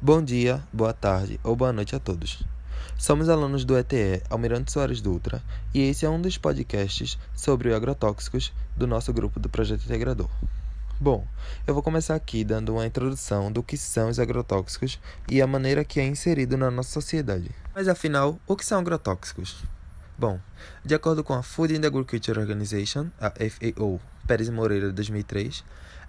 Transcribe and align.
Bom 0.00 0.22
dia, 0.22 0.62
boa 0.72 0.92
tarde 0.92 1.40
ou 1.42 1.56
boa 1.56 1.72
noite 1.72 1.96
a 1.96 1.98
todos. 1.98 2.44
Somos 2.96 3.28
alunos 3.28 3.64
do 3.64 3.76
ETE 3.76 4.22
Almirante 4.30 4.70
Soares 4.70 5.00
Dutra 5.00 5.42
e 5.74 5.80
esse 5.80 6.06
é 6.06 6.08
um 6.08 6.22
dos 6.22 6.38
podcasts 6.38 7.18
sobre 7.34 7.74
agrotóxicos 7.74 8.52
do 8.76 8.86
nosso 8.86 9.12
grupo 9.12 9.40
do 9.40 9.48
Projeto 9.48 9.82
Integrador. 9.84 10.30
Bom, 11.00 11.26
eu 11.66 11.74
vou 11.74 11.82
começar 11.82 12.14
aqui 12.14 12.44
dando 12.44 12.74
uma 12.74 12.86
introdução 12.86 13.50
do 13.50 13.60
que 13.60 13.76
são 13.76 14.08
os 14.08 14.20
agrotóxicos 14.20 15.00
e 15.28 15.42
a 15.42 15.48
maneira 15.48 15.84
que 15.84 15.98
é 15.98 16.06
inserido 16.06 16.56
na 16.56 16.70
nossa 16.70 16.90
sociedade. 16.90 17.50
Mas 17.74 17.88
afinal, 17.88 18.38
o 18.46 18.54
que 18.54 18.64
são 18.64 18.78
agrotóxicos? 18.78 19.64
Bom, 20.16 20.38
de 20.84 20.94
acordo 20.94 21.24
com 21.24 21.34
a 21.34 21.42
Food 21.42 21.74
and 21.74 21.84
Agriculture 21.84 22.38
Organization, 22.38 23.08
a 23.20 23.30
FAO, 23.30 24.00
Pérez 24.28 24.48
Moreira 24.48 24.92
2003, 24.92 25.64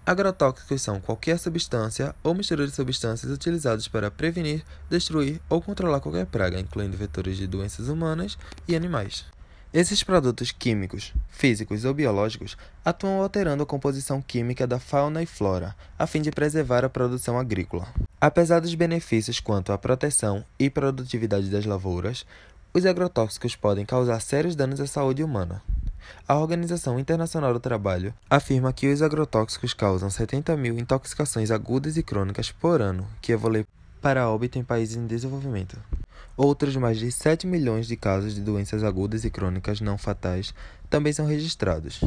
Agrotóxicos 0.09 0.81
são 0.81 0.99
qualquer 0.99 1.37
substância 1.37 2.15
ou 2.23 2.33
mistura 2.33 2.65
de 2.65 2.73
substâncias 2.73 3.31
utilizadas 3.31 3.87
para 3.87 4.09
prevenir, 4.09 4.63
destruir 4.89 5.39
ou 5.47 5.61
controlar 5.61 5.99
qualquer 5.99 6.25
praga, 6.25 6.59
incluindo 6.59 6.97
vetores 6.97 7.37
de 7.37 7.45
doenças 7.45 7.89
humanas 7.89 8.35
e 8.67 8.75
animais. 8.75 9.23
Esses 9.71 10.01
produtos 10.01 10.51
químicos, 10.51 11.13
físicos 11.29 11.85
ou 11.85 11.93
biológicos 11.93 12.57
atuam 12.83 13.21
alterando 13.21 13.61
a 13.61 13.67
composição 13.67 14.19
química 14.19 14.65
da 14.65 14.79
fauna 14.79 15.21
e 15.21 15.27
flora, 15.27 15.75
a 15.95 16.07
fim 16.07 16.23
de 16.23 16.31
preservar 16.31 16.83
a 16.83 16.89
produção 16.89 17.37
agrícola. 17.37 17.87
Apesar 18.19 18.61
dos 18.61 18.73
benefícios 18.73 19.39
quanto 19.39 19.71
à 19.71 19.77
proteção 19.77 20.43
e 20.57 20.71
produtividade 20.71 21.51
das 21.51 21.67
lavouras, 21.67 22.25
os 22.73 22.83
agrotóxicos 22.83 23.55
podem 23.55 23.85
causar 23.85 24.19
sérios 24.21 24.55
danos 24.55 24.81
à 24.81 24.87
saúde 24.87 25.23
humana. 25.23 25.61
A 26.27 26.35
Organização 26.35 26.99
Internacional 26.99 27.53
do 27.53 27.59
Trabalho 27.59 28.13
afirma 28.29 28.71
que 28.71 28.91
os 28.91 29.01
agrotóxicos 29.01 29.73
causam 29.73 30.09
70 30.09 30.55
mil 30.57 30.77
intoxicações 30.77 31.51
agudas 31.51 31.97
e 31.97 32.03
crônicas 32.03 32.51
por 32.51 32.81
ano, 32.81 33.07
que 33.21 33.31
evolui 33.31 33.65
para 34.01 34.29
óbito 34.29 34.57
em 34.57 34.63
países 34.63 34.95
em 34.95 35.07
desenvolvimento. 35.07 35.77
Outros 36.37 36.75
mais 36.75 36.97
de 36.97 37.11
7 37.11 37.45
milhões 37.45 37.87
de 37.87 37.97
casos 37.97 38.33
de 38.33 38.41
doenças 38.41 38.83
agudas 38.83 39.25
e 39.25 39.29
crônicas 39.29 39.81
não 39.81 39.97
fatais 39.97 40.53
também 40.89 41.11
são 41.11 41.25
registrados. 41.25 42.01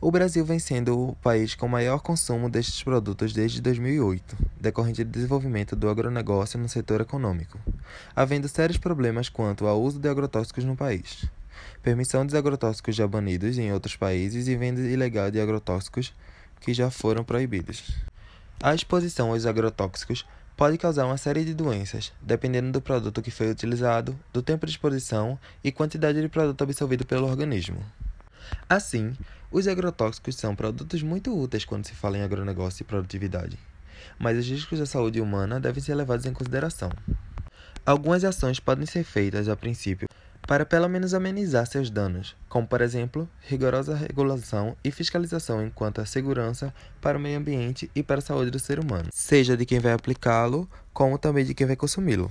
O 0.00 0.10
Brasil 0.10 0.44
vem 0.44 0.58
sendo 0.58 0.98
o 0.98 1.14
país 1.16 1.54
com 1.54 1.68
maior 1.68 2.00
consumo 2.00 2.50
destes 2.50 2.82
produtos 2.82 3.32
desde 3.32 3.60
2008, 3.60 4.36
decorrente 4.60 5.04
do 5.04 5.10
desenvolvimento 5.12 5.76
do 5.76 5.88
agronegócio 5.88 6.58
no 6.58 6.68
setor 6.68 7.00
econômico, 7.00 7.60
havendo 8.16 8.48
sérios 8.48 8.78
problemas 8.78 9.28
quanto 9.28 9.66
ao 9.66 9.80
uso 9.80 10.00
de 10.00 10.08
agrotóxicos 10.08 10.64
no 10.64 10.74
país 10.74 11.30
permissão 11.82 12.24
dos 12.24 12.34
agrotóxicos 12.34 12.94
já 12.94 13.06
banidos 13.06 13.58
em 13.58 13.72
outros 13.72 13.96
países 13.96 14.48
e 14.48 14.56
venda 14.56 14.80
ilegal 14.80 15.30
de 15.30 15.40
agrotóxicos 15.40 16.12
que 16.60 16.72
já 16.72 16.90
foram 16.90 17.24
proibidos. 17.24 17.90
A 18.62 18.74
exposição 18.74 19.30
aos 19.30 19.46
agrotóxicos 19.46 20.24
pode 20.56 20.78
causar 20.78 21.06
uma 21.06 21.16
série 21.16 21.44
de 21.44 21.54
doenças, 21.54 22.12
dependendo 22.20 22.70
do 22.70 22.80
produto 22.80 23.20
que 23.20 23.30
foi 23.30 23.50
utilizado, 23.50 24.18
do 24.32 24.42
tempo 24.42 24.66
de 24.66 24.72
exposição 24.72 25.38
e 25.64 25.72
quantidade 25.72 26.20
de 26.20 26.28
produto 26.28 26.62
absorvido 26.62 27.04
pelo 27.04 27.26
organismo. 27.26 27.84
Assim, 28.68 29.16
os 29.50 29.66
agrotóxicos 29.66 30.36
são 30.36 30.54
produtos 30.54 31.02
muito 31.02 31.36
úteis 31.36 31.64
quando 31.64 31.86
se 31.86 31.94
fala 31.94 32.18
em 32.18 32.22
agronegócio 32.22 32.82
e 32.82 32.86
produtividade, 32.86 33.58
mas 34.18 34.38
os 34.38 34.48
riscos 34.48 34.80
à 34.80 34.86
saúde 34.86 35.20
humana 35.20 35.58
devem 35.58 35.82
ser 35.82 35.94
levados 35.94 36.26
em 36.26 36.32
consideração. 36.32 36.90
Algumas 37.84 38.24
ações 38.24 38.60
podem 38.60 38.86
ser 38.86 39.04
feitas 39.04 39.48
a 39.48 39.56
princípio 39.56 40.08
para 40.46 40.66
pelo 40.66 40.88
menos 40.88 41.14
amenizar 41.14 41.66
seus 41.66 41.88
danos, 41.88 42.36
como 42.48 42.66
por 42.66 42.80
exemplo, 42.80 43.28
rigorosa 43.40 43.94
regulação 43.94 44.76
e 44.82 44.90
fiscalização 44.90 45.64
enquanto 45.64 46.00
à 46.00 46.06
segurança 46.06 46.74
para 47.00 47.16
o 47.16 47.20
meio 47.20 47.38
ambiente 47.38 47.90
e 47.94 48.02
para 48.02 48.18
a 48.18 48.22
saúde 48.22 48.50
do 48.50 48.58
ser 48.58 48.80
humano, 48.80 49.08
seja 49.12 49.56
de 49.56 49.64
quem 49.64 49.78
vai 49.78 49.92
aplicá-lo, 49.92 50.68
como 50.92 51.18
também 51.18 51.44
de 51.44 51.54
quem 51.54 51.66
vai 51.66 51.76
consumi-lo. 51.76 52.30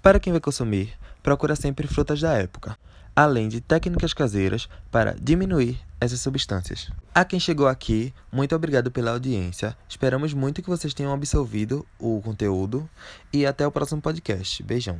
Para 0.00 0.18
quem 0.18 0.32
vai 0.32 0.40
consumir, 0.40 0.92
procura 1.22 1.54
sempre 1.54 1.86
frutas 1.86 2.20
da 2.20 2.32
época, 2.32 2.76
além 3.14 3.48
de 3.48 3.60
técnicas 3.60 4.12
caseiras 4.12 4.68
para 4.90 5.14
diminuir 5.20 5.80
essas 6.00 6.20
substâncias. 6.20 6.90
A 7.14 7.24
quem 7.24 7.38
chegou 7.38 7.68
aqui, 7.68 8.12
muito 8.30 8.54
obrigado 8.56 8.90
pela 8.90 9.12
audiência. 9.12 9.76
Esperamos 9.88 10.32
muito 10.32 10.62
que 10.62 10.68
vocês 10.68 10.94
tenham 10.94 11.12
absorvido 11.12 11.86
o 11.98 12.20
conteúdo 12.22 12.88
e 13.32 13.46
até 13.46 13.66
o 13.66 13.72
próximo 13.72 14.00
podcast. 14.00 14.62
Beijão. 14.62 14.98